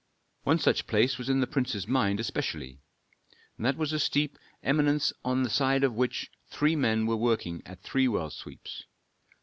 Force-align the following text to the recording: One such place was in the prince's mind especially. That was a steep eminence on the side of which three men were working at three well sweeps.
One 0.45 0.57
such 0.57 0.87
place 0.87 1.19
was 1.19 1.29
in 1.29 1.41
the 1.41 1.45
prince's 1.45 1.87
mind 1.87 2.19
especially. 2.19 2.79
That 3.59 3.77
was 3.77 3.93
a 3.93 3.99
steep 3.99 4.39
eminence 4.63 5.13
on 5.23 5.43
the 5.43 5.49
side 5.51 5.83
of 5.83 5.93
which 5.93 6.31
three 6.49 6.75
men 6.75 7.05
were 7.05 7.15
working 7.17 7.61
at 7.67 7.81
three 7.83 8.07
well 8.07 8.31
sweeps. 8.31 8.85